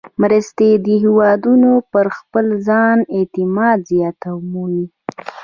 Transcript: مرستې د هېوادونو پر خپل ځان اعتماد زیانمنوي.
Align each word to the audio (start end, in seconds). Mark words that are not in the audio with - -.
مرستې 0.21 0.69
د 0.85 0.87
هېوادونو 1.03 1.71
پر 1.91 2.05
خپل 2.17 2.45
ځان 2.67 2.97
اعتماد 3.17 3.77
زیانمنوي. 3.89 4.85